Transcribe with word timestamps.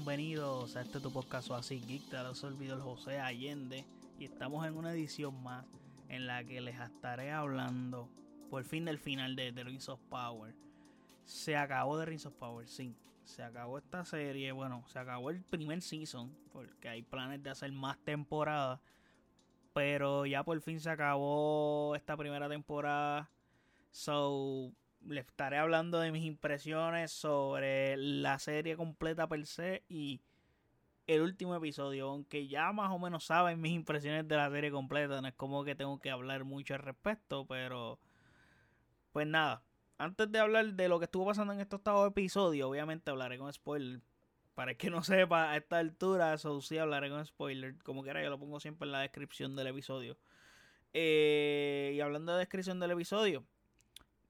bienvenidos 0.00 0.76
a 0.76 0.80
este 0.80 0.98
tu 0.98 1.12
podcast 1.12 1.50
así 1.50 1.78
geek, 1.78 2.08
te 2.08 2.16
los 2.16 2.42
el 2.42 2.80
José 2.80 3.20
Allende 3.20 3.84
y 4.18 4.24
estamos 4.24 4.66
en 4.66 4.74
una 4.74 4.92
edición 4.92 5.42
más 5.42 5.66
en 6.08 6.26
la 6.26 6.42
que 6.42 6.62
les 6.62 6.80
estaré 6.80 7.30
hablando 7.30 8.08
por 8.48 8.64
fin 8.64 8.86
del 8.86 8.98
final 8.98 9.36
de 9.36 9.52
The 9.52 9.62
Rings 9.62 9.90
of 9.90 10.00
Power. 10.08 10.54
Se 11.26 11.54
acabó 11.54 11.98
The 11.98 12.06
Rings 12.06 12.24
of 12.24 12.32
Power, 12.32 12.66
sí, 12.66 12.96
se 13.24 13.42
acabó 13.42 13.76
esta 13.76 14.06
serie, 14.06 14.52
bueno, 14.52 14.84
se 14.88 14.98
acabó 14.98 15.28
el 15.28 15.42
primer 15.42 15.82
season 15.82 16.34
porque 16.50 16.88
hay 16.88 17.02
planes 17.02 17.42
de 17.42 17.50
hacer 17.50 17.70
más 17.70 17.98
temporadas, 17.98 18.80
pero 19.74 20.24
ya 20.24 20.42
por 20.42 20.58
fin 20.62 20.80
se 20.80 20.88
acabó 20.88 21.94
esta 21.94 22.16
primera 22.16 22.48
temporada. 22.48 23.28
So, 23.90 24.72
le 25.06 25.20
estaré 25.20 25.58
hablando 25.58 25.98
de 25.98 26.12
mis 26.12 26.24
impresiones 26.24 27.12
sobre 27.12 27.96
la 27.96 28.38
serie 28.38 28.76
completa 28.76 29.28
per 29.28 29.46
se 29.46 29.84
y 29.88 30.20
el 31.06 31.22
último 31.22 31.56
episodio, 31.56 32.08
aunque 32.10 32.46
ya 32.46 32.72
más 32.72 32.90
o 32.92 32.98
menos 32.98 33.24
saben 33.24 33.60
mis 33.60 33.72
impresiones 33.72 34.28
de 34.28 34.36
la 34.36 34.50
serie 34.50 34.70
completa, 34.70 35.20
no 35.20 35.28
es 35.28 35.34
como 35.34 35.64
que 35.64 35.74
tengo 35.74 35.98
que 35.98 36.10
hablar 36.10 36.44
mucho 36.44 36.74
al 36.74 36.80
respecto, 36.80 37.46
pero 37.46 37.98
pues 39.12 39.26
nada, 39.26 39.64
antes 39.98 40.30
de 40.30 40.38
hablar 40.38 40.72
de 40.74 40.88
lo 40.88 40.98
que 40.98 41.06
estuvo 41.06 41.26
pasando 41.26 41.52
en 41.52 41.60
estos 41.60 41.78
octavo 41.78 42.06
episodios, 42.06 42.68
obviamente 42.68 43.10
hablaré 43.10 43.38
con 43.38 43.52
spoiler. 43.52 44.00
Para 44.54 44.72
el 44.72 44.76
que 44.76 44.90
no 44.90 45.02
sepa 45.02 45.50
a 45.50 45.56
esta 45.56 45.78
altura, 45.78 46.34
eso 46.34 46.60
sí 46.60 46.78
hablaré 46.78 47.10
con 47.10 47.24
spoiler. 47.26 47.76
Como 47.82 48.02
quiera, 48.02 48.22
yo 48.22 48.30
lo 48.30 48.38
pongo 48.38 48.60
siempre 48.60 48.86
en 48.86 48.92
la 48.92 49.00
descripción 49.00 49.56
del 49.56 49.68
episodio. 49.68 50.16
Eh, 50.92 51.92
y 51.94 52.00
hablando 52.00 52.32
de 52.32 52.40
descripción 52.40 52.80
del 52.80 52.92
episodio, 52.92 53.44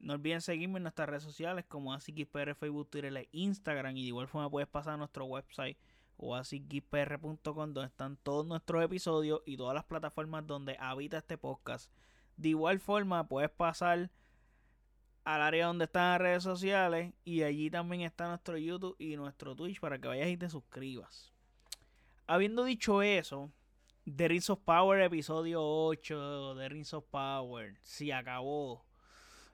no 0.00 0.14
olviden 0.14 0.40
seguirme 0.40 0.78
en 0.78 0.84
nuestras 0.84 1.08
redes 1.08 1.22
sociales 1.22 1.64
como 1.68 1.92
AsiKipR, 1.92 2.54
Facebook, 2.54 2.90
Twitter 2.90 3.16
e 3.16 3.28
Instagram. 3.32 3.96
Y 3.96 4.02
de 4.02 4.08
igual 4.08 4.28
forma 4.28 4.50
puedes 4.50 4.68
pasar 4.68 4.94
a 4.94 4.96
nuestro 4.96 5.26
website 5.26 5.76
o 6.16 6.36
donde 6.36 7.84
están 7.84 8.16
todos 8.18 8.46
nuestros 8.46 8.84
episodios 8.84 9.40
y 9.46 9.56
todas 9.56 9.74
las 9.74 9.84
plataformas 9.84 10.46
donde 10.46 10.76
habita 10.78 11.18
este 11.18 11.38
podcast. 11.38 11.90
De 12.36 12.50
igual 12.50 12.78
forma 12.78 13.26
puedes 13.26 13.50
pasar 13.50 14.10
al 15.24 15.42
área 15.42 15.66
donde 15.66 15.84
están 15.84 16.12
las 16.12 16.20
redes 16.20 16.42
sociales 16.42 17.14
y 17.24 17.42
allí 17.42 17.70
también 17.70 18.02
está 18.02 18.28
nuestro 18.28 18.58
YouTube 18.58 18.96
y 18.98 19.16
nuestro 19.16 19.54
Twitch 19.54 19.80
para 19.80 19.98
que 19.98 20.08
vayas 20.08 20.28
y 20.28 20.36
te 20.36 20.50
suscribas. 20.50 21.32
Habiendo 22.26 22.64
dicho 22.64 23.02
eso, 23.02 23.50
The 24.04 24.28
Rings 24.28 24.50
of 24.50 24.60
Power 24.60 25.00
episodio 25.00 25.62
8, 25.62 26.54
The 26.56 26.68
Rings 26.68 26.94
of 26.94 27.04
Power, 27.10 27.78
se 27.82 28.12
acabó 28.12 28.84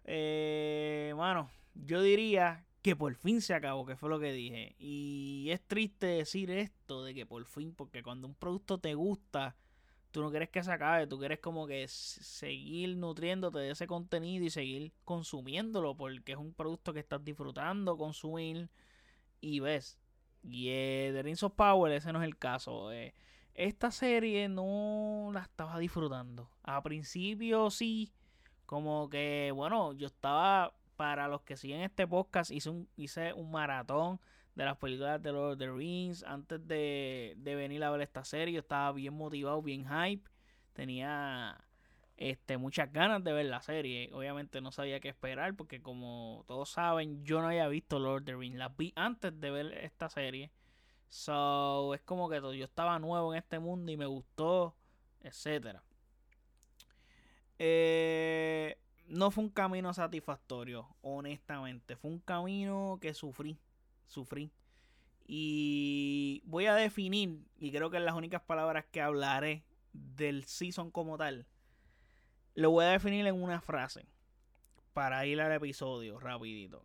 eh, 0.07 1.13
bueno, 1.17 1.51
yo 1.75 2.01
diría 2.01 2.65
que 2.81 2.95
por 2.95 3.15
fin 3.17 3.41
se 3.41 3.53
acabó, 3.53 3.85
que 3.85 3.97
fue 3.97 4.09
lo 4.09 4.21
que 4.21 4.33
dije. 4.33 4.77
Y 4.79 5.49
es 5.51 5.61
triste 5.67 6.07
decir 6.07 6.51
esto 6.53 7.05
de 7.05 7.15
que 7.15 7.27
por 7.27 7.45
fin, 7.45 7.75
porque 7.75 8.03
cuando 8.03 8.29
un 8.29 8.35
producto 8.35 8.79
te 8.79 8.95
gusta, 8.95 9.57
tú 10.13 10.23
no 10.23 10.31
quieres 10.31 10.51
que 10.51 10.63
se 10.63 10.71
acabe, 10.71 11.09
tú 11.09 11.19
quieres 11.19 11.41
como 11.41 11.67
que 11.67 11.89
seguir 11.89 12.97
nutriéndote 12.97 13.59
de 13.59 13.71
ese 13.73 13.89
contenido 13.89 14.45
y 14.45 14.51
seguir 14.51 14.93
consumiéndolo, 15.05 15.97
porque 15.97 16.33
es 16.33 16.39
un 16.39 16.55
producto 16.55 16.93
que 16.93 17.01
estás 17.01 17.25
disfrutando, 17.25 17.99
consumir 17.99 18.71
y 19.41 19.59
ves. 19.59 19.99
Y 20.45 20.69
eh, 20.69 21.11
The 21.13 21.23
Rings 21.25 21.43
of 21.43 21.55
Power, 21.55 21.93
ese 21.93 22.13
no 22.13 22.23
es 22.23 22.27
el 22.27 22.39
caso. 22.39 22.93
Eh. 22.93 23.15
esta 23.55 23.91
serie 23.91 24.49
no 24.49 25.31
la 25.33 25.41
estaba 25.41 25.81
disfrutando. 25.81 26.49
A 26.63 26.81
principio 26.85 27.71
sí 27.71 28.13
como 28.67 29.09
que, 29.09 29.53
bueno, 29.55 29.93
yo 29.95 30.07
estaba, 30.09 30.75
para 30.97 31.29
los 31.29 31.43
que 31.43 31.57
siguen 31.57 31.83
este 31.83 32.07
podcast, 32.07 32.51
hice 32.51 32.71
un, 32.71 32.89
hice 32.97 33.33
un 33.33 33.51
maratón 33.51 34.21
de 34.55 34.65
las 34.65 34.77
películas 34.79 35.23
de 35.23 35.33
Lord 35.33 35.53
of 35.53 35.59
the 35.59 35.71
Rings 35.71 36.25
antes 36.25 36.67
de, 36.67 37.35
de 37.37 37.55
venir 37.55 37.85
a 37.85 37.91
ver 37.91 38.01
esta 38.01 38.25
serie. 38.25 38.55
Yo 38.55 38.61
estaba 38.61 38.93
bien 38.93 39.15
motivado, 39.15 39.63
bien 39.63 39.87
hype. 39.87 40.29
Tenía 40.73 41.59
este, 42.17 42.57
muchas 42.57 42.93
ganas 42.93 43.23
de 43.23 43.33
ver 43.33 43.47
la 43.47 43.61
serie. 43.61 44.11
Obviamente 44.13 44.61
no 44.61 44.73
sabía 44.73 45.01
qué 45.01 45.11
esperar 45.11 45.55
porque 45.55 45.83
como 45.83 46.45
todos 46.47 46.71
saben, 46.71 47.25
yo 47.25 47.41
no 47.41 47.49
había 47.49 47.69
visto 47.69 47.99
Lord 47.99 48.23
of 48.23 48.25
the 48.25 48.37
Rings. 48.37 48.57
La 48.57 48.71
vi 48.71 48.93
antes 48.97 49.39
de 49.39 49.51
ver 49.51 49.73
esta 49.75 50.09
serie. 50.09 50.51
So, 51.09 51.95
es 51.95 52.03
como 52.03 52.29
que 52.29 52.41
yo 52.41 52.65
estaba 52.65 52.99
nuevo 52.99 53.33
en 53.33 53.39
este 53.39 53.59
mundo 53.59 53.93
y 53.93 53.97
me 53.97 54.07
gustó, 54.07 54.75
etcétera. 55.21 55.83
Eh, 57.59 58.79
no 59.09 59.31
fue 59.31 59.45
un 59.45 59.51
camino 59.51 59.93
satisfactorio, 59.95 60.97
honestamente. 61.03 61.97
Fue 61.97 62.11
un 62.11 62.21
camino 62.21 62.99
que 63.01 63.15
sufrí, 63.15 63.59
sufrí. 64.07 64.53
Y 65.27 66.43
voy 66.45 66.67
a 66.67 66.75
definir, 66.75 67.45
y 67.59 67.73
creo 67.73 67.91
que 67.91 67.97
es 67.97 68.03
las 68.03 68.15
únicas 68.15 68.43
palabras 68.43 68.85
que 68.91 69.01
hablaré 69.01 69.65
del 69.93 70.45
season 70.45 70.91
como 70.91 71.19
tal. 71.19 71.47
Lo 72.55 72.71
voy 72.71 72.85
a 72.85 72.91
definir 72.91 73.27
en 73.27 73.43
una 73.43 73.61
frase. 73.61 74.07
Para 74.93 75.27
ir 75.27 75.41
al 75.43 75.53
episodio 75.53 76.19
rapidito. 76.19 76.83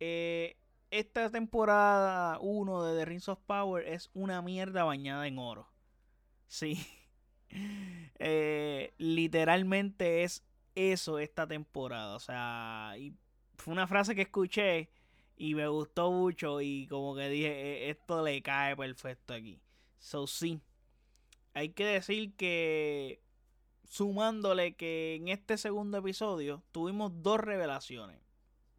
Eh, 0.00 0.56
esta 0.90 1.30
temporada 1.30 2.38
1 2.40 2.84
de 2.84 2.98
The 2.98 3.04
Rings 3.04 3.28
of 3.28 3.38
Power 3.46 3.86
es 3.86 4.10
una 4.12 4.42
mierda 4.42 4.84
bañada 4.84 5.26
en 5.26 5.38
oro. 5.38 5.68
Sí. 6.48 6.84
Eh, 8.18 8.94
literalmente 8.98 10.24
es 10.24 10.44
eso 10.74 11.18
esta 11.18 11.46
temporada. 11.46 12.16
O 12.16 12.20
sea, 12.20 12.94
fue 13.56 13.72
una 13.72 13.86
frase 13.86 14.14
que 14.14 14.22
escuché 14.22 14.90
y 15.36 15.54
me 15.54 15.68
gustó 15.68 16.10
mucho 16.10 16.60
y 16.60 16.86
como 16.88 17.14
que 17.14 17.28
dije, 17.28 17.48
e, 17.48 17.90
esto 17.90 18.22
le 18.22 18.42
cae 18.42 18.76
perfecto 18.76 19.34
aquí. 19.34 19.60
So 19.98 20.26
sí, 20.26 20.60
hay 21.54 21.70
que 21.70 21.84
decir 21.84 22.34
que 22.36 23.20
sumándole 23.84 24.74
que 24.76 25.14
en 25.16 25.28
este 25.28 25.58
segundo 25.58 25.98
episodio 25.98 26.62
tuvimos 26.72 27.22
dos 27.22 27.40
revelaciones. 27.40 28.20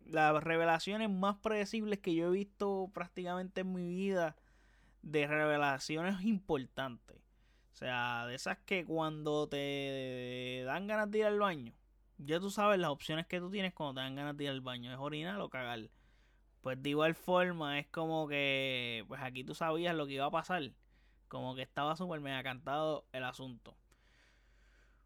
Las 0.05 0.41
revelaciones 0.43 1.09
más 1.09 1.35
predecibles 1.37 1.99
que 1.99 2.15
yo 2.15 2.27
he 2.27 2.31
visto 2.31 2.89
prácticamente 2.93 3.61
en 3.61 3.73
mi 3.73 3.87
vida 3.87 4.35
de 5.01 5.27
revelaciones 5.27 6.21
importantes. 6.23 7.17
Sea, 7.77 8.25
de 8.25 8.33
esas 8.33 8.57
que 8.65 8.85
cuando 8.85 9.47
te 9.47 10.63
dan 10.65 10.87
ganas 10.87 11.11
de 11.11 11.19
ir 11.19 11.25
al 11.25 11.37
baño, 11.37 11.73
ya 12.17 12.39
tú 12.39 12.49
sabes 12.49 12.79
las 12.79 12.89
opciones 12.89 13.27
que 13.27 13.39
tú 13.39 13.51
tienes 13.51 13.71
cuando 13.75 13.93
te 13.93 13.99
dan 13.99 14.15
ganas 14.15 14.35
de 14.35 14.45
ir 14.45 14.49
al 14.49 14.61
baño, 14.61 14.91
es 14.91 14.97
orinar 14.97 15.39
o 15.39 15.47
cagar. 15.47 15.87
Pues 16.61 16.81
de 16.81 16.89
igual 16.89 17.13
forma 17.13 17.77
es 17.77 17.85
como 17.85 18.27
que, 18.27 19.05
pues 19.07 19.21
aquí 19.21 19.43
tú 19.43 19.53
sabías 19.53 19.95
lo 19.95 20.07
que 20.07 20.13
iba 20.13 20.25
a 20.25 20.31
pasar. 20.31 20.71
Como 21.27 21.53
que 21.53 21.61
estaba 21.61 21.95
súper 21.95 22.19
mega 22.19 22.41
cantado 22.41 23.05
el 23.11 23.23
asunto. 23.23 23.77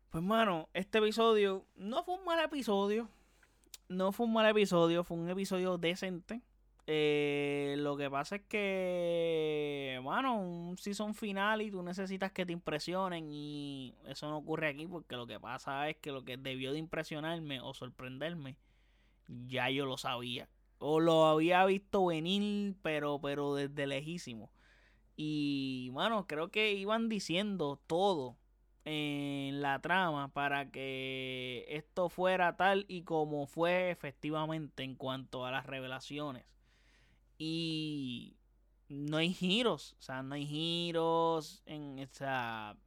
Pues 0.09 0.23
mano, 0.23 0.69
este 0.73 0.99
episodio 0.99 1.65
no 1.75 2.05
fue 2.05 2.15
un 2.15 2.23
mal 2.23 2.39
episodio. 2.39 3.09
No 3.89 4.13
fue 4.13 4.27
un 4.27 4.31
mal 4.31 4.45
episodio, 4.45 5.03
fue 5.03 5.17
un 5.17 5.29
episodio 5.29 5.77
decente. 5.77 6.41
Eh, 6.87 7.75
lo 7.77 7.95
que 7.95 8.09
pasa 8.09 8.37
es 8.37 8.41
que, 8.43 9.99
bueno, 10.03 10.41
un 10.41 10.77
season 10.77 11.13
final 11.13 11.61
y 11.61 11.71
tú 11.71 11.83
necesitas 11.83 12.31
que 12.31 12.45
te 12.45 12.53
impresionen 12.53 13.31
y 13.31 13.95
eso 14.07 14.29
no 14.29 14.37
ocurre 14.37 14.69
aquí 14.69 14.87
porque 14.87 15.15
lo 15.15 15.27
que 15.27 15.39
pasa 15.39 15.89
es 15.89 15.97
que 15.97 16.11
lo 16.11 16.23
que 16.25 16.37
debió 16.37 16.73
de 16.73 16.79
impresionarme 16.79 17.61
o 17.61 17.73
sorprenderme, 17.73 18.57
ya 19.27 19.69
yo 19.69 19.85
lo 19.85 19.97
sabía. 19.97 20.49
O 20.79 20.99
lo 20.99 21.25
había 21.27 21.63
visto 21.65 22.07
venir, 22.07 22.75
pero, 22.81 23.19
pero 23.21 23.55
desde 23.55 23.85
lejísimo. 23.87 24.51
Y, 25.15 25.89
bueno, 25.91 26.25
creo 26.27 26.49
que 26.49 26.73
iban 26.73 27.09
diciendo 27.09 27.79
todo 27.87 28.37
en 28.85 29.61
la 29.61 29.79
trama 29.79 30.29
para 30.29 30.71
que 30.71 31.65
esto 31.69 32.09
fuera 32.09 32.57
tal 32.57 32.85
y 32.87 33.03
como 33.03 33.45
fue 33.45 33.91
efectivamente 33.91 34.83
en 34.83 34.95
cuanto 34.95 35.45
a 35.45 35.51
las 35.51 35.67
revelaciones. 35.67 36.45
Y 37.43 38.37
no 38.87 39.17
hay 39.17 39.33
giros, 39.33 39.95
o 39.97 40.01
sea, 40.03 40.21
no 40.21 40.35
hay 40.35 40.45
giros 40.45 41.63
en 41.65 41.97
esa 41.97 42.77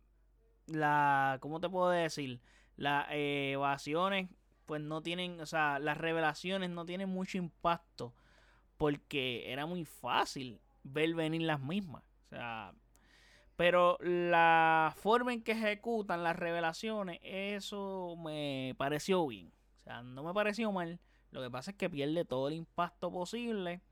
la 0.69 1.39
¿cómo 1.41 1.59
te 1.59 1.69
puedo 1.69 1.91
decir? 1.91 2.41
Las 2.77 3.09
evasiones 3.11 4.31
pues 4.65 4.81
no 4.81 5.03
tienen, 5.03 5.41
o 5.41 5.47
sea, 5.47 5.81
las 5.81 5.99
revelaciones 5.99 6.71
no 6.71 6.87
tienen 6.87 7.09
mucho 7.09 7.37
impacto 7.37 8.15
porque 8.77 9.51
era 9.51 9.67
muy 9.67 9.85
fácil 9.85 10.61
ver 10.85 11.17
venir 11.17 11.43
las 11.43 11.61
mismas, 11.61 12.05
o 12.27 12.29
sea, 12.29 12.75
pero 13.57 13.99
la 14.01 14.95
forma 14.97 15.33
en 15.33 15.43
que 15.43 15.51
ejecutan 15.51 16.23
las 16.23 16.37
revelaciones, 16.37 17.19
eso 17.25 18.15
me 18.25 18.77
pareció 18.79 19.27
bien. 19.27 19.53
O 19.81 19.83
sea, 19.83 20.05
no 20.05 20.23
me 20.23 20.33
pareció 20.33 20.71
mal. 20.71 21.01
Lo 21.33 21.43
que 21.43 21.51
pasa 21.51 21.73
es 21.73 21.77
que 21.77 21.91
pierde 21.91 22.25
todo 22.25 22.47
el 22.47 22.55
impacto 22.55 23.11
posible 23.11 23.83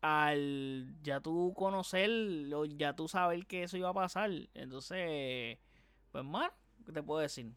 al 0.00 0.94
ya 1.02 1.20
tú 1.20 1.52
conocer, 1.56 2.10
ya 2.76 2.94
tú 2.94 3.08
saber 3.08 3.46
que 3.46 3.64
eso 3.64 3.76
iba 3.76 3.90
a 3.90 3.94
pasar. 3.94 4.30
Entonces, 4.54 5.58
pues 6.12 6.24
más, 6.24 6.50
¿qué 6.84 6.92
te 6.92 7.02
puedo 7.02 7.20
decir? 7.20 7.52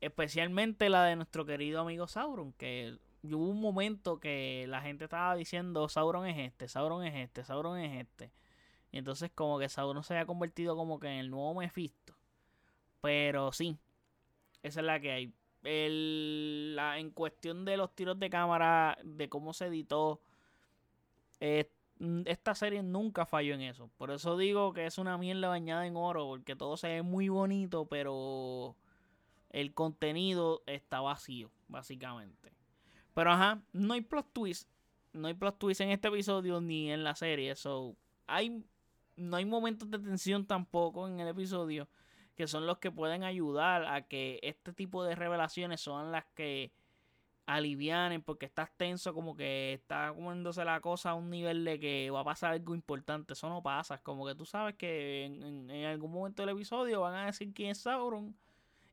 Especialmente 0.00 0.88
la 0.88 1.04
de 1.04 1.16
nuestro 1.16 1.44
querido 1.44 1.80
amigo 1.80 2.06
Sauron, 2.06 2.52
que 2.52 2.98
hubo 3.22 3.48
un 3.48 3.60
momento 3.60 4.20
que 4.20 4.66
la 4.68 4.80
gente 4.80 5.04
estaba 5.04 5.34
diciendo 5.34 5.88
Sauron 5.88 6.26
es 6.26 6.38
este, 6.38 6.68
Sauron 6.68 7.04
es 7.04 7.14
este, 7.14 7.44
Sauron 7.44 7.78
es 7.78 8.00
este. 8.00 8.32
Y 8.90 8.98
entonces 8.98 9.30
como 9.34 9.58
que 9.58 9.68
Sauron 9.68 10.02
se 10.04 10.14
había 10.14 10.26
convertido 10.26 10.76
como 10.76 10.98
que 10.98 11.08
en 11.08 11.18
el 11.18 11.30
nuevo 11.30 11.54
Mephisto. 11.54 12.14
Pero 13.00 13.52
sí, 13.52 13.78
esa 14.62 14.80
es 14.80 14.86
la 14.86 15.00
que 15.00 15.12
hay. 15.12 15.34
El, 15.64 16.76
la, 16.76 16.98
en 16.98 17.10
cuestión 17.10 17.64
de 17.64 17.76
los 17.76 17.94
tiros 17.94 18.18
de 18.18 18.30
cámara, 18.30 18.96
de 19.04 19.28
cómo 19.28 19.52
se 19.52 19.66
editó, 19.66 20.20
esta 21.40 22.54
serie 22.54 22.82
nunca 22.82 23.26
falló 23.26 23.54
en 23.54 23.62
eso. 23.62 23.90
Por 23.96 24.10
eso 24.10 24.36
digo 24.36 24.72
que 24.72 24.86
es 24.86 24.98
una 24.98 25.18
mierda 25.18 25.48
bañada 25.48 25.86
en 25.86 25.96
oro, 25.96 26.26
porque 26.26 26.56
todo 26.56 26.76
se 26.76 26.88
ve 26.88 27.02
muy 27.02 27.28
bonito, 27.28 27.86
pero 27.86 28.76
el 29.50 29.74
contenido 29.74 30.62
está 30.66 31.00
vacío, 31.00 31.50
básicamente. 31.68 32.52
Pero 33.14 33.32
ajá, 33.32 33.62
no 33.72 33.94
hay 33.94 34.02
plot 34.02 34.32
twist. 34.32 34.68
No 35.12 35.28
hay 35.28 35.34
plot 35.34 35.58
twist 35.58 35.80
en 35.80 35.90
este 35.90 36.08
episodio 36.08 36.60
ni 36.60 36.90
en 36.92 37.02
la 37.02 37.14
serie. 37.14 37.54
So, 37.56 37.96
hay, 38.26 38.64
no 39.16 39.36
hay 39.36 39.44
momentos 39.44 39.90
de 39.90 39.98
tensión 39.98 40.46
tampoco 40.46 41.08
en 41.08 41.18
el 41.20 41.28
episodio 41.28 41.88
que 42.38 42.46
son 42.46 42.66
los 42.66 42.78
que 42.78 42.92
pueden 42.92 43.24
ayudar 43.24 43.84
a 43.84 44.06
que 44.06 44.38
este 44.44 44.72
tipo 44.72 45.02
de 45.02 45.16
revelaciones 45.16 45.80
son 45.80 46.12
las 46.12 46.24
que 46.36 46.70
alivianen 47.48 48.22
porque 48.22 48.46
estás 48.46 48.70
tenso 48.76 49.14
como 49.14 49.34
que 49.34 49.72
está 49.72 50.12
comiéndose 50.14 50.64
la 50.64 50.80
cosa 50.80 51.10
a 51.10 51.14
un 51.14 51.30
nivel 51.30 51.64
de 51.64 51.80
que 51.80 52.10
va 52.10 52.20
a 52.20 52.24
pasar 52.24 52.52
algo 52.52 52.74
importante 52.74 53.32
eso 53.32 53.48
no 53.48 53.62
pasa 53.62 53.94
es 53.94 54.00
como 54.02 54.26
que 54.26 54.34
tú 54.34 54.44
sabes 54.44 54.74
que 54.76 55.24
en, 55.24 55.70
algún 55.86 56.12
momento 56.12 56.42
del 56.42 56.50
episodio 56.50 57.00
van 57.00 57.14
a 57.14 57.26
decir 57.26 57.52
quién 57.54 57.70
es 57.70 57.78
Sauron 57.78 58.36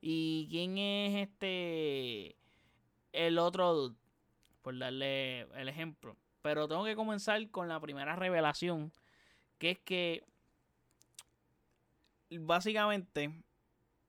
y 0.01 0.47
quién 0.49 0.77
es 0.77 1.27
este 1.27 2.37
el 3.11 3.37
otro 3.37 3.93
por 4.61 4.77
darle 4.79 5.41
el 5.59 5.67
ejemplo 5.67 6.15
pero 6.41 6.67
tengo 6.67 6.85
que 6.85 6.95
comenzar 6.95 7.49
con 7.49 7.67
la 7.67 7.79
primera 7.81 8.15
revelación 8.15 8.93
que 9.57 9.71
es 9.71 9.79
que 9.79 10.23
básicamente 12.29 13.43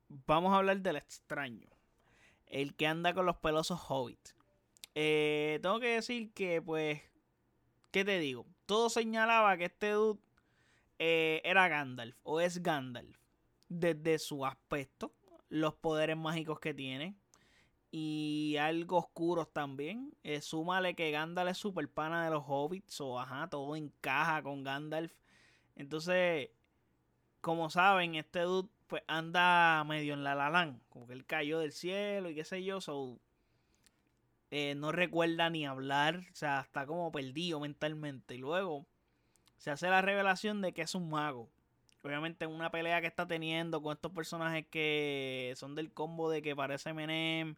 vamos 0.08 0.52
a 0.52 0.58
hablar 0.58 0.81
del 0.81 0.96
extraño. 0.96 1.69
El 2.46 2.75
que 2.76 2.87
anda 2.87 3.12
con 3.12 3.26
los 3.26 3.37
pelosos 3.38 3.81
hobbits. 3.88 4.36
Eh, 4.98 5.58
tengo 5.60 5.78
que 5.78 5.88
decir 5.88 6.32
que, 6.32 6.62
pues, 6.62 7.02
¿qué 7.90 8.02
te 8.02 8.19
digo? 8.19 8.46
Todo 8.64 8.88
señalaba 8.88 9.58
que 9.58 9.66
este 9.66 9.90
dude 9.90 10.19
eh, 10.98 11.43
era 11.44 11.69
Gandalf 11.69 12.16
o 12.22 12.40
es 12.40 12.62
Gandalf. 12.62 13.19
Desde 13.69 14.19
su 14.19 14.46
aspecto, 14.46 15.12
los 15.50 15.75
poderes 15.75 16.16
mágicos 16.16 16.60
que 16.60 16.72
tiene 16.72 17.14
y 17.90 18.56
algo 18.58 18.96
oscuros 18.96 19.52
también. 19.52 20.14
Eh, 20.25 20.40
súmale 20.40 20.94
que 20.94 21.10
Gandalf 21.10 21.50
es 21.50 21.58
super 21.58 21.90
pana 21.90 22.25
de 22.25 22.31
los 22.31 22.44
hobbits 22.46 22.98
o 23.02 23.20
ajá, 23.20 23.48
todo 23.50 23.76
encaja 23.76 24.43
con 24.43 24.64
Gandalf. 24.64 25.12
Entonces, 25.75 26.48
como 27.43 27.69
saben, 27.69 28.14
este 28.14 28.40
dude 28.40 28.70
pues 28.87 29.02
anda 29.08 29.84
medio 29.84 30.14
en 30.14 30.25
la 30.25 30.34
lalán, 30.34 30.81
como 30.88 31.06
que 31.06 31.12
él 31.12 31.26
cayó 31.26 31.58
del 31.58 31.72
cielo 31.72 32.31
y 32.31 32.34
qué 32.34 32.44
sé 32.44 32.64
yo, 32.64 32.81
so, 32.81 33.20
eh, 34.50 34.75
no 34.76 34.93
recuerda 34.93 35.50
ni 35.50 35.66
hablar, 35.66 36.25
o 36.32 36.34
sea, 36.34 36.60
está 36.60 36.87
como 36.87 37.10
perdido 37.12 37.60
mentalmente. 37.60 38.34
Y 38.34 38.38
luego 38.38 38.87
se 39.58 39.70
hace 39.70 39.88
la 39.88 40.02
revelación 40.02 40.62
de 40.62 40.72
que 40.72 40.82
es 40.82 40.94
un 40.94 41.10
mago. 41.10 41.48
Obviamente 42.02 42.44
en 42.44 42.52
una 42.52 42.70
pelea 42.70 43.00
que 43.00 43.08
está 43.08 43.26
teniendo 43.26 43.82
con 43.82 43.94
estos 43.94 44.12
personajes 44.12 44.66
que 44.69 45.52
son 45.56 45.75
del 45.75 45.93
combo 45.93 46.31
de 46.31 46.40
que 46.43 46.54
parece 46.54 46.93
Menem 46.93 47.56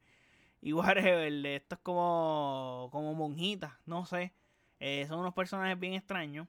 y 0.62 0.72
whatever, 0.74 1.46
esto 1.46 1.74
es 1.74 1.80
como, 1.82 2.88
como 2.92 3.14
monjitas, 3.14 3.72
no 3.86 4.06
sé. 4.06 4.32
Eh, 4.80 5.06
son 5.08 5.20
unos 5.20 5.34
personajes 5.34 5.78
bien 5.78 5.94
extraños 5.94 6.48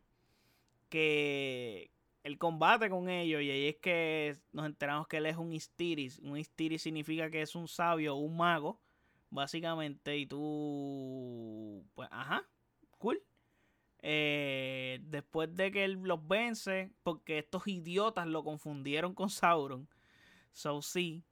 que, 0.89 1.91
el 2.24 2.38
combate 2.38 2.89
con 2.89 3.09
ellos 3.09 3.41
y 3.41 3.50
ahí 3.50 3.68
es 3.69 3.77
que 3.77 4.38
nos 4.51 4.65
enteramos 4.65 5.07
que 5.07 5.18
él 5.18 5.25
es 5.25 5.38
un 5.38 5.53
Istiris. 5.53 6.19
Un 6.19 6.38
Istiris 6.38 6.81
significa 6.81 7.30
que 7.30 7.41
es 7.41 7.56
un 7.56 7.68
sabio, 7.68 8.15
un 8.15 8.38
mago, 8.38 8.80
básicamente, 9.30 10.18
y 10.18 10.26
tú, 10.26 11.86
pues, 11.96 12.10
ajá, 12.12 12.48
cool. 12.98 13.22
Eh, 14.02 15.00
después 15.04 15.54
de 15.56 15.72
que 15.72 15.84
él 15.86 15.94
los 16.04 16.26
vence, 16.28 16.92
porque 17.04 17.40
estos 17.40 17.68
idiotas 17.68 18.28
lo 18.28 18.44
confundieron 18.44 19.14
con 19.14 19.30
Sauron, 19.30 19.90
so 20.54 20.81
sí, 20.81 21.24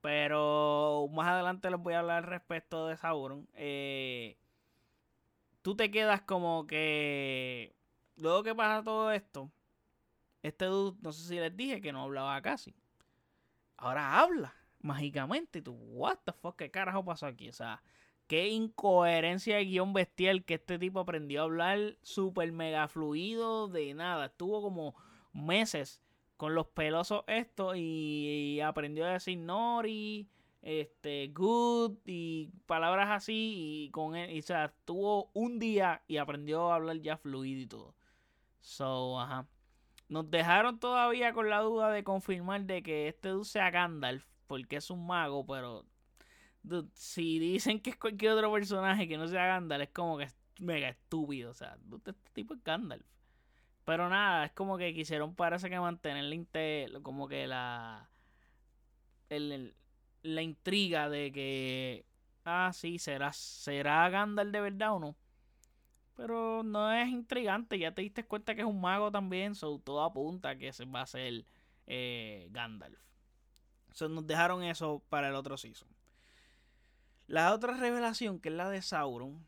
pero 0.00 1.08
más 1.12 1.28
adelante 1.28 1.70
les 1.70 1.80
voy 1.80 1.94
a 1.94 2.00
hablar 2.00 2.28
respecto 2.28 2.86
de 2.88 2.96
Sauron. 2.96 3.48
Eh, 3.54 4.38
tú 5.62 5.76
te 5.76 5.90
quedas 5.90 6.22
como 6.22 6.66
que, 6.66 7.74
luego 8.16 8.42
que 8.42 8.54
pasa 8.54 8.82
todo 8.84 9.12
esto, 9.12 9.50
este 10.42 10.66
dude, 10.66 10.98
no 11.02 11.12
sé 11.12 11.28
si 11.28 11.36
les 11.36 11.56
dije 11.56 11.80
que 11.80 11.92
no 11.92 12.02
hablaba 12.04 12.40
casi. 12.42 12.74
Ahora 13.76 14.20
habla 14.20 14.55
mágicamente. 14.86 15.58
Y 15.58 15.62
tú, 15.62 15.72
what 15.72 16.18
the 16.24 16.32
fuck, 16.32 16.56
¿qué 16.56 16.70
carajo 16.70 17.04
pasó 17.04 17.26
aquí? 17.26 17.48
O 17.48 17.52
sea, 17.52 17.82
qué 18.26 18.48
incoherencia 18.48 19.56
de 19.56 19.64
guion 19.66 19.92
bestial 19.92 20.44
que 20.44 20.54
este 20.54 20.78
tipo 20.78 21.00
aprendió 21.00 21.40
a 21.40 21.44
hablar 21.44 21.96
súper 22.02 22.52
mega 22.52 22.88
fluido 22.88 23.68
de 23.68 23.94
nada. 23.94 24.26
Estuvo 24.26 24.62
como 24.62 24.94
meses 25.32 26.02
con 26.36 26.54
los 26.54 26.66
pelosos 26.68 27.24
estos 27.26 27.76
y, 27.76 28.60
aprendió 28.60 29.06
a 29.06 29.12
decir 29.12 29.38
nori, 29.38 30.28
este, 30.62 31.28
good 31.28 31.98
y 32.04 32.50
palabras 32.66 33.08
así 33.10 33.84
y 33.86 33.90
con 33.90 34.16
él, 34.16 34.38
o 34.38 34.42
sea, 34.42 34.66
estuvo 34.66 35.30
un 35.32 35.58
día 35.58 36.02
y 36.08 36.16
aprendió 36.16 36.72
a 36.72 36.76
hablar 36.76 37.00
ya 37.00 37.16
fluido 37.16 37.60
y 37.60 37.66
todo. 37.66 37.94
So, 38.60 39.20
ajá. 39.20 39.46
Nos 40.08 40.30
dejaron 40.30 40.78
todavía 40.78 41.32
con 41.32 41.50
la 41.50 41.60
duda 41.60 41.90
de 41.90 42.04
confirmar 42.04 42.64
de 42.64 42.82
que 42.82 43.08
este 43.08 43.30
dude 43.30 43.44
sea 43.44 43.70
Gandalf, 43.70 44.24
porque 44.46 44.76
es 44.76 44.90
un 44.90 45.06
mago, 45.06 45.46
pero 45.46 45.86
si 46.94 47.38
dicen 47.38 47.80
que 47.80 47.90
es 47.90 47.96
cualquier 47.96 48.32
otro 48.32 48.52
personaje 48.52 49.08
que 49.08 49.16
no 49.16 49.28
sea 49.28 49.46
Gandalf, 49.46 49.84
es 49.84 49.90
como 49.90 50.18
que 50.18 50.24
es 50.24 50.36
mega 50.60 50.88
estúpido. 50.88 51.50
O 51.50 51.54
sea, 51.54 51.76
este 52.06 52.30
tipo 52.32 52.54
es 52.54 52.64
Gandalf. 52.64 53.04
Pero 53.84 54.08
nada, 54.08 54.46
es 54.46 54.52
como 54.52 54.76
que 54.78 54.94
quisieron 54.94 55.34
parece 55.34 55.70
que 55.70 55.78
mantener 55.78 56.24
como 57.02 57.28
que 57.28 57.46
la 57.46 58.10
la 59.28 60.42
intriga 60.42 61.08
de 61.08 61.32
que 61.32 62.04
ah 62.44 62.70
sí 62.72 62.98
será 62.98 63.32
será 63.32 64.08
Gandalf 64.10 64.50
de 64.52 64.60
verdad 64.60 64.94
o 64.94 65.00
no. 65.00 65.16
Pero 66.16 66.62
no 66.64 66.92
es 66.92 67.08
intrigante, 67.08 67.78
ya 67.78 67.92
te 67.92 68.02
diste 68.02 68.24
cuenta 68.26 68.54
que 68.54 68.62
es 68.62 68.66
un 68.66 68.80
mago 68.80 69.10
también, 69.12 69.54
so 69.54 69.78
todo 69.78 70.02
apunta 70.02 70.56
que 70.56 70.72
se 70.72 70.84
va 70.86 71.02
a 71.02 71.06
ser 71.06 71.44
eh, 71.86 72.48
Gandalf. 72.50 72.98
So, 73.96 74.10
nos 74.10 74.26
dejaron 74.26 74.62
eso 74.62 75.02
para 75.08 75.28
el 75.30 75.34
otro 75.34 75.56
season. 75.56 75.88
La 77.28 77.54
otra 77.54 77.78
revelación, 77.78 78.38
que 78.38 78.50
es 78.50 78.54
la 78.54 78.68
de 78.68 78.82
Sauron, 78.82 79.46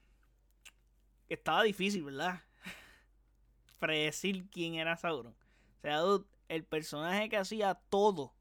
estaba 1.28 1.62
difícil, 1.64 2.02
¿verdad? 2.02 2.40
Predecir 3.78 4.48
quién 4.48 4.76
era 4.76 4.96
Sauron. 4.96 5.34
O 5.34 5.80
sea, 5.82 6.00
el 6.48 6.64
personaje 6.64 7.28
que 7.28 7.36
hacía 7.36 7.74
todo, 7.90 8.32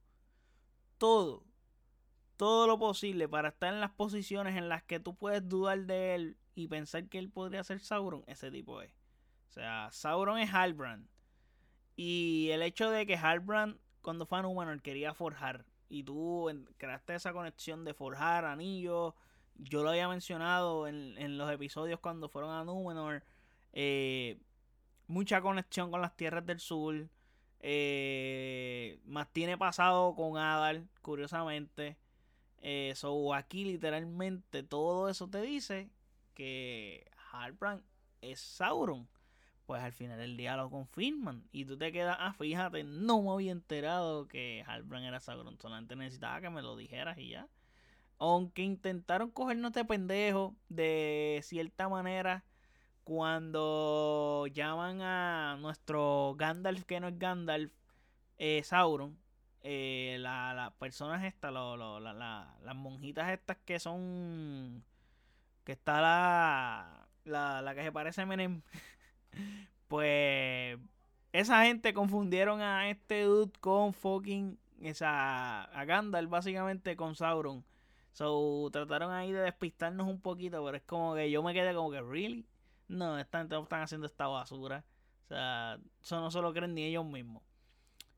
todo, 0.98 1.44
todo 2.38 2.68
lo 2.68 2.80
posible 2.80 3.28
para 3.28 3.50
estar 3.50 3.74
en 3.74 3.82
las 3.82 3.92
posiciones 3.92 4.56
en 4.56 4.70
las 4.70 4.84
que 4.84 5.02
tú 5.02 5.14
puedes 5.14 5.50
dudar 5.50 5.88
de 5.88 6.16
él 6.16 6.38
y 6.56 6.70
pensar 6.70 7.10
que 7.10 7.20
él 7.20 7.30
podría 7.30 7.66
ser 7.66 7.82
Sauron, 7.82 8.24
ese 8.28 8.50
tipo 8.50 8.82
es. 8.82 8.94
O 9.50 9.52
sea, 9.52 9.90
Sauron 9.92 10.40
es 10.40 10.54
Halbrand. 10.54 11.06
Y 11.98 12.48
el 12.52 12.62
hecho 12.62 12.92
de 12.92 13.06
que 13.06 13.18
Halbrand, 13.18 13.78
cuando 14.02 14.26
fue 14.26 14.40
a 14.40 14.44
Númenor, 14.44 14.82
quería 14.82 15.14
forjar. 15.14 15.66
Y 15.90 16.04
tú 16.04 16.50
creaste 16.78 17.16
esa 17.16 17.34
conexión 17.34 17.86
de 17.86 17.94
forjar 17.94 18.46
anillos. 18.46 19.14
Yo 19.56 19.84
lo 19.84 19.90
había 19.90 20.08
mencionado 20.08 20.88
en, 20.88 21.38
los 21.38 21.52
episodios 21.52 22.00
cuando 22.00 22.30
fueron 22.30 22.52
a 22.52 22.64
Númenor. 22.64 23.24
Eh, 23.74 24.40
mucha 25.08 25.42
conexión 25.42 25.92
con 25.92 26.02
las 26.02 26.16
tierras 26.16 26.46
del 26.46 26.60
sur. 26.60 27.08
Eh, 27.60 29.00
más 29.06 29.32
tiene 29.34 29.58
pasado 29.58 30.16
con 30.16 30.38
Adar, 30.38 30.84
curiosamente. 31.02 31.98
Eh, 32.60 32.94
so 32.96 33.34
aquí 33.34 33.64
literalmente 33.66 34.64
todo 34.64 35.10
eso 35.10 35.30
te 35.30 35.42
dice 35.42 35.90
que 36.34 37.10
Halbrand 37.32 37.84
es 38.22 38.40
Sauron. 38.40 39.08
Pues 39.68 39.84
al 39.84 39.94
final 39.94 40.18
del 40.18 40.38
día 40.38 40.58
lo 40.58 40.72
confirman. 40.72 41.44
Y 41.52 41.66
tú 41.66 41.78
te 41.78 41.92
quedas, 41.92 42.18
ah, 42.20 42.34
fíjate, 42.34 42.84
no 42.86 43.22
me 43.22 43.32
había 43.32 43.52
enterado 43.52 44.28
que 44.28 44.64
Halbrand 44.66 45.06
era 45.06 45.20
Sauron. 45.20 45.60
Solamente 45.60 45.96
necesitaba 45.96 46.42
que 46.42 46.50
me 46.50 46.64
lo 46.64 46.76
dijeras 46.78 47.18
y 47.20 47.30
ya. 47.30 47.48
Aunque 48.18 48.64
intentaron 48.64 49.30
cogernos 49.32 49.74
de 49.74 49.86
pendejo 49.86 50.56
de 50.70 51.42
cierta 51.44 51.90
manera 51.90 52.46
cuando 53.04 54.48
llaman 54.54 55.02
a 55.02 55.58
nuestro 55.60 56.36
Gandalf, 56.38 56.84
que 56.86 57.00
no 57.00 57.10
es 57.10 57.20
Gandalf, 57.20 57.72
eh, 58.38 58.64
Sauron. 58.64 59.18
Eh, 59.62 60.18
las 60.22 60.74
personas 60.76 61.26
estas, 61.26 61.54
las 61.54 62.76
monjitas 62.76 63.30
estas 63.32 63.58
que 63.66 63.80
son 63.80 64.84
que 65.66 65.74
está 65.74 66.02
la, 66.02 67.08
la, 67.26 67.62
la 67.62 67.76
que 67.76 67.84
se 67.84 67.92
parece 67.92 68.22
a 68.22 68.26
Menem, 68.26 68.62
pues 69.88 70.78
esa 71.34 71.64
gente 71.66 71.94
confundieron 71.94 72.62
a 72.62 72.90
este 72.90 73.24
dude 73.24 73.52
con 73.60 73.94
fucking 73.94 74.58
esa 74.82 75.64
a 75.64 75.86
Gandalf 75.86 76.30
básicamente 76.30 76.96
con 76.96 77.16
Sauron. 77.16 77.64
So 78.12 78.70
trataron 78.72 79.12
ahí 79.12 79.32
de 79.32 79.42
despistarnos 79.42 80.08
un 80.08 80.20
poquito, 80.20 80.64
pero 80.66 80.78
es 80.78 80.84
como 80.84 81.14
que 81.16 81.30
yo 81.30 81.44
me 81.44 81.54
quedé 81.54 81.74
como 81.74 81.92
que 81.92 82.02
really 82.02 82.48
no, 82.88 83.20
están, 83.20 83.52
están 83.52 83.82
haciendo 83.82 84.08
esta 84.08 84.28
basura. 84.28 84.84
O 85.26 85.28
sea, 85.28 85.80
eso 86.02 86.20
no 86.22 86.32
se 86.32 86.42
lo 86.42 86.54
creen 86.54 86.74
ni 86.74 86.84
ellos 86.84 87.06
mismos. 87.06 87.44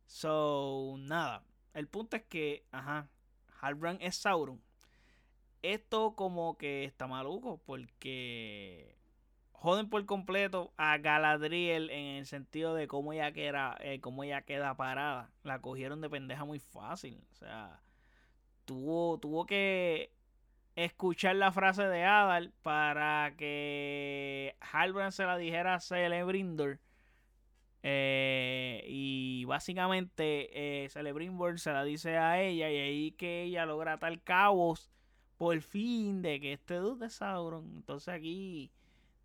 So, 0.05 0.95
nada. 0.99 1.43
El 1.73 1.87
punto 1.87 2.15
es 2.15 2.23
que, 2.23 2.65
ajá, 2.71 3.09
Halbrand 3.61 4.01
es 4.01 4.15
Sauron. 4.15 4.61
Esto 5.61 6.15
como 6.15 6.57
que 6.57 6.85
está 6.85 7.07
maluco 7.07 7.59
porque 7.65 8.98
joden 9.59 9.89
por 9.89 10.05
completo 10.05 10.73
a 10.77 10.97
Galadriel 10.97 11.89
en 11.89 12.15
el 12.15 12.25
sentido 12.25 12.73
de 12.75 12.87
cómo 12.87 13.11
ella 13.11 13.33
queda, 13.33 13.77
eh, 13.81 13.99
cómo 13.99 14.23
ella 14.23 14.41
queda 14.41 14.75
parada. 14.75 15.31
La 15.43 15.59
cogieron 15.59 15.99
de 15.99 16.09
pendeja 16.09 16.45
muy 16.45 16.59
fácil. 16.59 17.21
O 17.33 17.35
sea, 17.35 17.81
tuvo, 18.63 19.19
tuvo 19.19 19.45
que 19.45 20.13
escuchar 20.75 21.35
la 21.35 21.51
frase 21.51 21.83
de 21.83 22.05
Adal 22.05 22.53
para 22.61 23.33
que 23.37 24.55
Halbrand 24.61 25.11
se 25.11 25.25
la 25.25 25.37
dijera 25.37 25.75
a 25.75 25.79
Celebrimbor. 25.81 26.79
Eh, 27.83 28.83
y 28.87 29.43
básicamente 29.45 30.83
eh, 30.85 30.89
se 30.89 31.73
la 31.73 31.83
dice 31.83 32.17
a 32.17 32.41
ella 32.41 32.69
y 32.69 32.77
ahí 32.77 33.11
que 33.11 33.43
ella 33.43 33.65
logra 33.65 33.99
tal 33.99 34.21
caos 34.21 34.89
por 35.37 35.61
fin 35.61 36.21
de 36.21 36.41
que 36.41 36.53
este 36.53 36.75
dude 36.75 37.07
es 37.07 37.13
Sauron. 37.15 37.73
Entonces 37.75 38.13
aquí, 38.13 38.71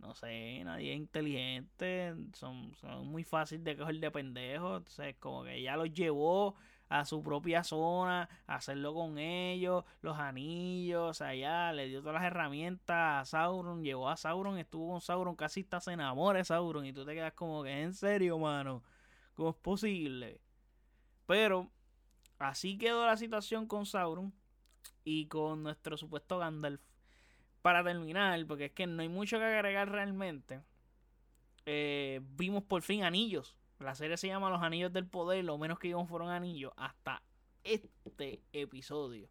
no 0.04 0.14
sé, 0.14 0.62
nadie 0.64 0.92
es 0.92 0.98
inteligente, 0.98 2.14
son, 2.34 2.74
son 2.76 3.06
muy 3.06 3.24
fáciles 3.24 3.64
de 3.64 3.76
coger 3.76 3.98
de 4.00 4.10
pendejos. 4.10 4.78
Entonces 4.78 5.16
como 5.18 5.44
que 5.44 5.56
ella 5.56 5.76
los 5.76 5.92
llevó 5.92 6.56
a 6.90 7.04
su 7.06 7.22
propia 7.22 7.64
zona, 7.64 8.28
hacerlo 8.46 8.92
con 8.92 9.18
ellos, 9.18 9.84
los 10.02 10.18
anillos, 10.18 11.22
allá, 11.22 11.72
le 11.72 11.88
dio 11.88 12.00
todas 12.00 12.14
las 12.14 12.24
herramientas 12.24 13.22
a 13.22 13.24
Sauron, 13.24 13.82
llegó 13.82 14.10
a 14.10 14.16
Sauron, 14.16 14.58
estuvo 14.58 14.92
con 14.92 15.00
Sauron, 15.00 15.34
casi 15.36 15.60
está 15.60 15.80
se 15.80 15.92
enamora 15.92 16.38
de 16.38 16.44
Sauron 16.44 16.84
y 16.84 16.92
tú 16.92 17.04
te 17.06 17.14
quedas 17.14 17.32
como 17.32 17.62
que 17.64 17.82
en 17.82 17.94
serio, 17.94 18.38
mano, 18.38 18.82
¿cómo 19.34 19.50
es 19.50 19.56
posible? 19.56 20.40
Pero 21.26 21.70
así 22.38 22.76
quedó 22.76 23.06
la 23.06 23.16
situación 23.16 23.66
con 23.66 23.86
Sauron 23.86 24.34
y 25.02 25.26
con 25.26 25.62
nuestro 25.62 25.96
supuesto 25.96 26.38
Gandalf. 26.38 26.93
Para 27.64 27.82
terminar, 27.82 28.44
porque 28.46 28.66
es 28.66 28.72
que 28.72 28.86
no 28.86 29.00
hay 29.00 29.08
mucho 29.08 29.38
que 29.38 29.44
agregar 29.44 29.90
realmente, 29.90 30.60
eh, 31.64 32.20
vimos 32.36 32.62
por 32.62 32.82
fin 32.82 33.04
anillos 33.04 33.56
la 33.84 33.94
serie 33.94 34.16
se 34.16 34.28
llama 34.28 34.50
Los 34.50 34.62
Anillos 34.62 34.92
del 34.92 35.06
Poder, 35.06 35.44
lo 35.44 35.58
menos 35.58 35.78
que 35.78 35.88
vimos 35.88 36.08
fueron 36.08 36.30
anillos 36.30 36.72
hasta 36.76 37.22
este 37.62 38.42
episodio. 38.52 39.28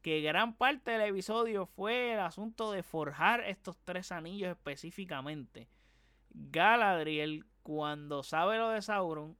Que 0.00 0.20
gran 0.20 0.54
parte 0.54 0.92
del 0.92 1.10
episodio 1.10 1.66
fue 1.66 2.14
el 2.14 2.20
asunto 2.20 2.72
de 2.72 2.82
forjar 2.82 3.40
estos 3.40 3.76
tres 3.84 4.12
anillos 4.12 4.50
específicamente. 4.50 5.68
Galadriel, 6.30 7.44
cuando 7.62 8.22
sabe 8.22 8.58
lo 8.58 8.70
de 8.70 8.80
Sauron, 8.80 9.36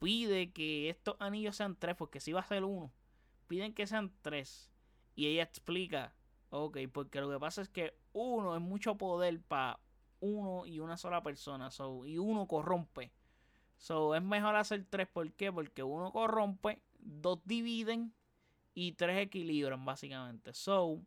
pide 0.00 0.52
que 0.52 0.88
estos 0.88 1.16
anillos 1.20 1.56
sean 1.56 1.76
tres, 1.76 1.96
porque 1.96 2.20
si 2.20 2.32
va 2.32 2.40
a 2.40 2.46
ser 2.46 2.64
uno, 2.64 2.92
piden 3.46 3.74
que 3.74 3.86
sean 3.86 4.12
tres. 4.22 4.70
Y 5.14 5.26
ella 5.26 5.42
explica, 5.42 6.14
ok, 6.50 6.78
porque 6.92 7.20
lo 7.20 7.30
que 7.30 7.38
pasa 7.38 7.62
es 7.62 7.68
que 7.68 7.96
uno 8.12 8.54
es 8.54 8.60
mucho 8.60 8.96
poder 8.96 9.40
para 9.42 9.78
uno 10.20 10.66
y 10.66 10.80
una 10.80 10.96
sola 10.96 11.22
persona, 11.22 11.70
y 12.06 12.18
uno 12.18 12.46
corrompe. 12.46 13.12
So, 13.76 14.14
es 14.14 14.22
mejor 14.22 14.56
hacer 14.56 14.86
tres. 14.88 15.06
¿Por 15.08 15.30
qué? 15.32 15.52
Porque 15.52 15.82
uno 15.82 16.10
corrompe, 16.12 16.80
dos 16.98 17.40
dividen 17.44 18.14
y 18.74 18.92
tres 18.92 19.18
equilibran, 19.18 19.84
básicamente. 19.84 20.52
So, 20.54 21.02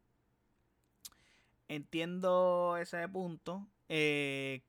entiendo 1.68 2.78
ese 2.78 3.08
punto. 3.10 3.68
Eh, 3.88 4.62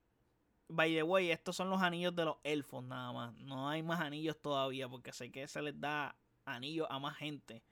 by 0.68 0.94
the 0.94 1.02
way, 1.02 1.30
estos 1.30 1.56
son 1.56 1.68
los 1.70 1.82
anillos 1.82 2.14
de 2.14 2.24
los 2.24 2.36
elfos 2.42 2.82
nada 2.84 3.12
más. 3.12 3.34
No 3.34 3.68
hay 3.68 3.82
más 3.82 4.00
anillos 4.00 4.40
todavía 4.40 4.88
porque 4.88 5.12
sé 5.12 5.30
que 5.30 5.46
se 5.46 5.60
les 5.62 5.78
da 5.78 6.16
anillos 6.44 6.86
a 6.90 6.98
más 6.98 7.16
gente. 7.16 7.62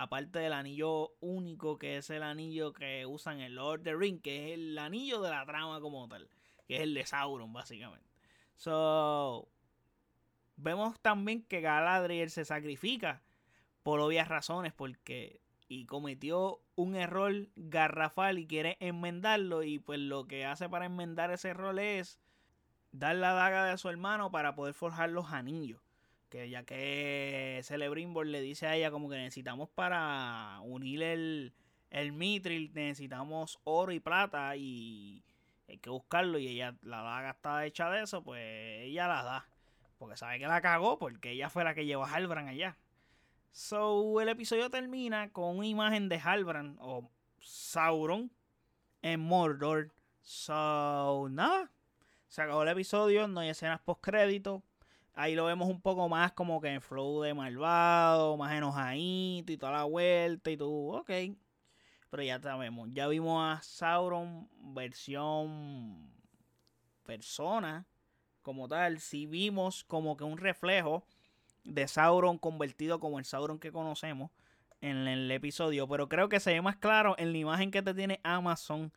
Aparte 0.00 0.38
del 0.38 0.52
anillo 0.52 1.12
único 1.20 1.78
que 1.78 1.96
es 1.96 2.08
el 2.10 2.22
anillo 2.22 2.72
que 2.72 3.04
usan 3.04 3.40
en 3.40 3.54
Lord 3.54 3.80
of 3.80 3.84
the 3.84 3.96
Ring, 3.96 4.20
que 4.20 4.46
es 4.46 4.58
el 4.58 4.78
anillo 4.78 5.20
de 5.20 5.30
la 5.30 5.44
trama 5.44 5.80
como 5.80 6.08
tal. 6.08 6.28
Que 6.66 6.76
es 6.76 6.82
el 6.82 6.94
de 6.94 7.04
Sauron, 7.04 7.52
básicamente. 7.52 8.06
So, 8.56 9.48
Vemos 10.60 10.98
también 11.00 11.42
que 11.42 11.60
Galadriel 11.60 12.30
se 12.30 12.44
sacrifica 12.44 13.22
por 13.84 14.00
obvias 14.00 14.26
razones 14.26 14.72
porque 14.72 15.40
y 15.68 15.86
cometió 15.86 16.60
un 16.74 16.96
error 16.96 17.48
garrafal 17.54 18.38
y 18.38 18.46
quiere 18.48 18.76
enmendarlo 18.80 19.62
y 19.62 19.78
pues 19.78 20.00
lo 20.00 20.26
que 20.26 20.46
hace 20.46 20.68
para 20.68 20.86
enmendar 20.86 21.30
ese 21.30 21.50
error 21.50 21.78
es 21.78 22.18
dar 22.90 23.14
la 23.14 23.34
daga 23.34 23.66
de 23.66 23.78
su 23.78 23.88
hermano 23.88 24.32
para 24.32 24.56
poder 24.56 24.74
forjar 24.74 25.10
los 25.10 25.32
anillos. 25.32 25.80
Que 26.28 26.50
ya 26.50 26.62
que 26.64 27.60
Celebrimbor 27.62 28.26
le 28.26 28.40
dice 28.40 28.66
a 28.66 28.76
ella 28.76 28.90
como 28.90 29.08
que 29.08 29.16
necesitamos 29.16 29.68
para 29.70 30.60
unir 30.62 31.02
el, 31.02 31.54
el 31.90 32.12
mitril, 32.12 32.70
necesitamos 32.74 33.58
oro 33.64 33.92
y 33.92 34.00
plata 34.00 34.56
y 34.56 35.24
hay 35.68 35.78
que 35.78 35.90
buscarlo 35.90 36.38
y 36.38 36.48
ella 36.48 36.74
la 36.82 37.02
daga 37.02 37.30
está 37.30 37.64
hecha 37.66 37.90
de 37.90 38.02
eso, 38.02 38.22
pues 38.22 38.42
ella 38.84 39.06
la 39.08 39.22
da. 39.22 39.48
Porque 39.98 40.16
sabe 40.16 40.38
que 40.38 40.46
la 40.46 40.60
cagó 40.60 40.98
porque 40.98 41.32
ella 41.32 41.50
fue 41.50 41.64
la 41.64 41.74
que 41.74 41.86
llevó 41.86 42.04
a 42.04 42.10
Halbrand 42.10 42.48
allá. 42.48 42.76
So, 43.52 44.20
el 44.20 44.28
episodio 44.28 44.70
termina 44.70 45.30
con 45.32 45.58
una 45.58 45.66
imagen 45.66 46.08
de 46.08 46.20
Halbrand 46.20 46.78
o 46.80 47.10
Sauron 47.40 48.30
en 49.02 49.20
Mordor. 49.20 49.90
So, 50.22 51.28
nada. 51.30 51.70
Se 52.28 52.42
acabó 52.42 52.62
el 52.62 52.68
episodio, 52.68 53.26
no 53.26 53.40
hay 53.40 53.48
escenas 53.48 53.80
post 53.80 54.00
crédito. 54.02 54.62
Ahí 55.20 55.34
lo 55.34 55.46
vemos 55.46 55.68
un 55.68 55.80
poco 55.80 56.08
más 56.08 56.30
como 56.30 56.60
que 56.60 56.68
en 56.68 56.80
flow 56.80 57.22
de 57.22 57.34
malvado, 57.34 58.36
más 58.36 58.52
enojadito 58.52 59.50
y 59.50 59.56
toda 59.56 59.72
la 59.72 59.82
vuelta 59.82 60.48
y 60.48 60.56
tú, 60.56 60.94
ok. 60.94 61.10
Pero 62.08 62.22
ya 62.22 62.40
sabemos, 62.40 62.88
ya 62.92 63.08
vimos 63.08 63.42
a 63.42 63.60
Sauron 63.60 64.48
versión 64.74 66.08
persona 67.02 67.84
como 68.42 68.68
tal, 68.68 69.00
si 69.00 69.26
vimos 69.26 69.82
como 69.82 70.16
que 70.16 70.22
un 70.22 70.38
reflejo 70.38 71.04
de 71.64 71.88
Sauron 71.88 72.38
convertido 72.38 73.00
como 73.00 73.18
el 73.18 73.24
Sauron 73.24 73.58
que 73.58 73.72
conocemos 73.72 74.30
en 74.80 75.08
el 75.08 75.28
episodio, 75.32 75.88
pero 75.88 76.08
creo 76.08 76.28
que 76.28 76.38
se 76.38 76.52
ve 76.52 76.62
más 76.62 76.76
claro 76.76 77.16
en 77.18 77.32
la 77.32 77.38
imagen 77.38 77.72
que 77.72 77.82
te 77.82 77.92
tiene 77.92 78.20
Amazon 78.22 78.92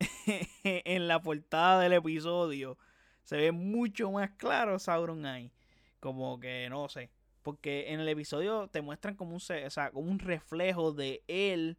en 0.64 1.08
la 1.08 1.20
portada 1.20 1.78
del 1.78 1.92
episodio. 1.92 2.78
Se 3.22 3.36
ve 3.36 3.52
mucho 3.52 4.10
más 4.10 4.30
claro 4.32 4.78
Sauron 4.78 5.26
ahí. 5.26 5.52
Como 6.00 6.40
que 6.40 6.68
no 6.70 6.88
sé. 6.88 7.10
Porque 7.42 7.92
en 7.92 8.00
el 8.00 8.08
episodio 8.08 8.68
te 8.68 8.82
muestran 8.82 9.16
como 9.16 9.32
un, 9.32 9.36
o 9.36 9.70
sea, 9.70 9.90
como 9.90 10.10
un 10.10 10.18
reflejo 10.18 10.92
de 10.92 11.22
él, 11.28 11.78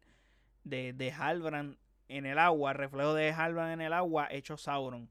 de, 0.62 0.92
de 0.92 1.12
Halbrand 1.12 1.78
en 2.08 2.26
el 2.26 2.38
agua, 2.38 2.72
reflejo 2.72 3.14
de 3.14 3.32
Halbrand 3.32 3.72
en 3.72 3.80
el 3.80 3.92
agua, 3.92 4.28
hecho 4.30 4.56
Sauron 4.56 5.10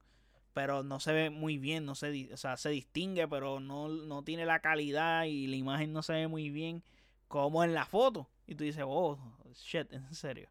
pero 0.54 0.84
no 0.84 1.00
se 1.00 1.12
ve 1.12 1.30
muy 1.30 1.58
bien, 1.58 1.84
no 1.84 1.96
se, 1.96 2.32
o 2.32 2.36
sea, 2.36 2.56
se 2.56 2.70
distingue, 2.70 3.26
pero 3.26 3.58
no, 3.58 3.88
no 3.88 4.22
tiene 4.22 4.46
la 4.46 4.60
calidad 4.60 5.24
y 5.24 5.48
la 5.48 5.56
imagen 5.56 5.92
no 5.92 6.02
se 6.02 6.12
ve 6.12 6.28
muy 6.28 6.48
bien 6.48 6.82
como 7.26 7.64
en 7.64 7.74
la 7.74 7.84
foto. 7.84 8.30
Y 8.46 8.54
tú 8.54 8.62
dices, 8.62 8.84
oh, 8.86 9.18
shit, 9.54 9.92
en 9.92 10.14
serio. 10.14 10.48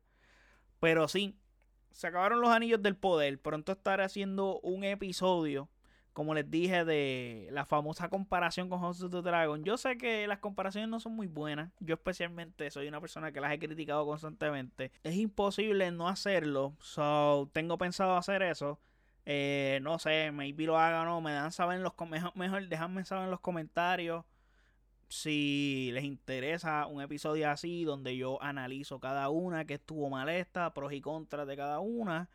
Pero 0.81 1.07
sí, 1.07 1.37
se 1.93 2.07
acabaron 2.07 2.41
los 2.41 2.49
anillos 2.49 2.81
del 2.81 2.95
poder. 2.95 3.39
Pronto 3.39 3.71
estaré 3.71 4.03
haciendo 4.03 4.59
un 4.61 4.83
episodio, 4.83 5.69
como 6.11 6.33
les 6.33 6.49
dije, 6.49 6.83
de 6.85 7.47
la 7.51 7.65
famosa 7.65 8.09
comparación 8.09 8.69
con 8.69 8.81
House 8.81 9.01
of 9.03 9.11
the 9.11 9.21
Dragon. 9.21 9.63
Yo 9.63 9.77
sé 9.77 9.97
que 9.97 10.27
las 10.27 10.39
comparaciones 10.39 10.89
no 10.89 10.99
son 10.99 11.15
muy 11.15 11.27
buenas. 11.27 11.71
Yo 11.79 11.95
especialmente 11.95 12.69
soy 12.71 12.87
una 12.87 12.99
persona 12.99 13.31
que 13.31 13.39
las 13.39 13.53
he 13.53 13.59
criticado 13.59 14.05
constantemente. 14.05 14.91
Es 15.03 15.15
imposible 15.15 15.91
no 15.91 16.09
hacerlo. 16.09 16.75
So, 16.79 17.49
tengo 17.53 17.77
pensado 17.77 18.17
hacer 18.17 18.41
eso. 18.41 18.79
Eh, 19.25 19.79
no 19.81 19.99
sé, 19.99 20.31
maybe 20.31 20.65
lo 20.65 20.77
hagan 20.77 21.07
o 21.07 21.11
no. 21.11 21.21
Me 21.21 21.31
dan 21.31 21.51
saber 21.51 21.77
en 21.77 21.83
los 21.83 21.93
mejor, 22.09 22.35
mejor 22.35 22.67
déjame 22.67 23.05
saber 23.05 23.25
en 23.25 23.31
los 23.31 23.39
comentarios 23.39 24.25
si 25.09 25.91
les 25.93 26.03
interesa 26.03 26.87
un 26.87 27.01
episodio 27.01 27.49
así 27.49 27.83
donde 27.83 28.17
yo 28.17 28.41
analizo 28.41 28.99
cada 28.99 29.29
una, 29.29 29.65
que 29.65 29.75
estuvo 29.75 30.09
mal 30.09 30.29
esta, 30.29 30.73
pros 30.73 30.93
y 30.93 31.01
contras 31.01 31.47
de 31.47 31.55
cada 31.55 31.79
una. 31.79 32.29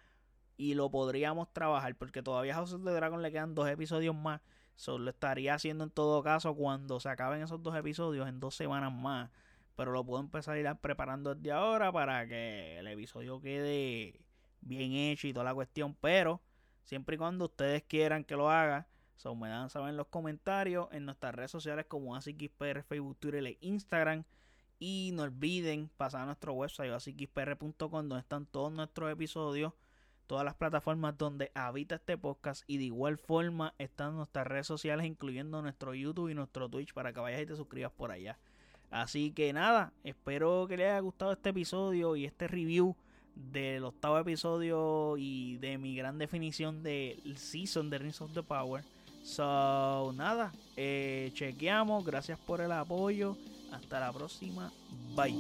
Y 0.57 0.75
lo 0.75 0.91
podríamos 0.91 1.53
trabajar. 1.53 1.95
Porque 1.97 2.23
todavía 2.23 2.53
a 2.53 2.57
House 2.57 2.73
of 2.73 2.85
the 2.85 2.91
Dragon 2.91 3.23
le 3.23 3.31
quedan 3.31 3.55
dos 3.55 3.69
episodios 3.69 4.15
más. 4.15 4.41
Solo 4.75 5.05
lo 5.05 5.11
estaría 5.11 5.55
haciendo 5.55 5.85
en 5.85 5.91
todo 5.91 6.23
caso 6.23 6.55
cuando 6.55 7.01
se 7.01 7.09
acaben 7.09 7.43
esos 7.43 7.63
dos 7.63 7.77
episodios 7.77 8.29
en 8.29 8.41
dos 8.41 8.55
semanas 8.55 8.93
más. 8.93 9.31
Pero 9.77 9.93
lo 9.93 10.05
puedo 10.05 10.21
empezar 10.21 10.57
a 10.57 10.61
ir 10.61 10.77
preparando 10.81 11.35
desde 11.35 11.53
ahora 11.53 11.93
para 11.93 12.27
que 12.27 12.79
el 12.79 12.87
episodio 12.89 13.41
quede 13.41 14.21
bien 14.61 14.93
hecho 14.93 15.27
y 15.27 15.33
toda 15.33 15.45
la 15.45 15.55
cuestión, 15.55 15.97
pero 16.01 16.41
siempre 16.85 17.15
y 17.15 17.19
cuando 17.19 17.47
ustedes 17.47 17.83
quieran 17.83 18.25
que 18.25 18.37
lo 18.37 18.51
haga, 18.51 18.89
so, 19.19 19.35
me 19.35 19.49
dan 19.49 19.69
saber 19.69 19.91
en 19.91 19.97
los 19.97 20.07
comentarios 20.07 20.89
en 20.93 21.05
nuestras 21.05 21.35
redes 21.35 21.51
sociales 21.51 21.87
como 21.87 22.15
AsiXPR, 22.15 22.83
Facebook, 22.85 23.17
Twitter 23.19 23.45
e 23.45 23.59
Instagram. 23.61 24.25
Y 24.79 25.11
no 25.13 25.25
olviden 25.25 25.91
pasar 25.97 26.23
a 26.23 26.27
nuestro 26.27 26.53
website 26.53 26.93
asixpr.com 26.93 27.91
donde 27.91 28.21
están 28.21 28.47
todos 28.47 28.73
nuestros 28.73 29.11
episodios, 29.11 29.73
todas 30.29 30.45
las 30.45 30.55
plataformas 30.55 31.19
donde 31.19 31.51
habita 31.55 31.97
este 31.97 32.17
podcast 32.17 32.63
y 32.69 32.79
de 32.79 32.85
igual 32.85 33.19
forma 33.19 33.75
están 33.79 34.15
nuestras 34.15 34.47
redes 34.47 34.69
sociales 34.69 35.05
incluyendo 35.05 35.61
nuestro 35.63 35.95
YouTube 35.95 36.29
y 36.29 36.35
nuestro 36.35 36.69
Twitch 36.69 36.95
para 36.95 37.13
que 37.13 37.19
vayas 37.19 37.43
y 37.43 37.47
te 37.47 37.57
suscribas 37.57 37.91
por 37.91 38.13
allá. 38.13 38.39
Así 38.91 39.33
que 39.33 39.53
nada, 39.53 39.93
espero 40.05 40.67
que 40.69 40.77
les 40.77 40.87
haya 40.87 41.01
gustado 41.01 41.33
este 41.33 41.51
episodio 41.51 42.15
y 42.15 42.25
este 42.25 42.47
review 42.47 42.95
del 43.35 43.85
octavo 43.85 44.17
episodio 44.19 45.17
y 45.19 45.59
de 45.59 45.77
mi 45.77 45.97
gran 45.97 46.19
definición 46.19 46.85
del 46.85 47.37
season 47.37 47.91
de 47.91 47.99
Rings 47.99 48.21
of 48.21 48.33
the 48.33 48.45
Power. 48.45 48.85
So, 49.29 50.13
nada, 50.17 50.53
eh, 50.77 51.31
chequeamos. 51.35 52.05
Gracias 52.05 52.39
por 52.39 52.61
el 52.61 52.73
apoyo. 52.73 53.37
Hasta 53.71 54.01
la 54.01 54.13
próxima. 54.13 54.73
Bye. 55.15 55.37